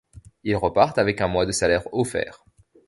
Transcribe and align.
Ils 0.43 0.55
repartent 0.55 0.97
avec 0.97 1.21
un 1.21 1.27
mois 1.27 1.45
de 1.45 1.51
salaire 1.51 1.83
offert. 1.93 2.43